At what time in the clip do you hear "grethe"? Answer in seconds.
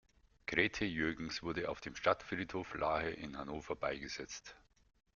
0.47-0.83